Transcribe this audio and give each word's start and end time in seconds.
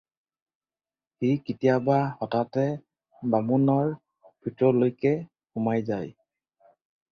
সি 1.17 1.33
কেতিয়াবা 1.49 1.97
হঠাতে 2.21 2.65
বামুণৰ 3.35 3.93
ভিতৰলৈকে 4.47 5.15
সোমাই 5.21 5.89
যায়। 5.95 6.11